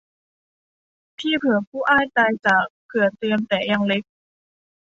[1.17, 4.03] พี่เผือผู้อ้ายตายจากเผือเตรียมแต่ยังเล็ก